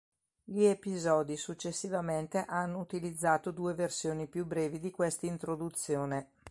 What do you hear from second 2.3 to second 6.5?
hanno utilizzato due versioni più brevi di quest'introduzione.